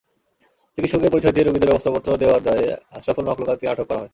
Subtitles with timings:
[0.77, 2.67] চিকিৎসকের পরিচয় দিয়ে রোগীদের ব্যবস্থাপত্র দেওয়ার দায়ে
[2.91, 4.09] আশরাফুল মাখলুকাতকে আটক করা হয়।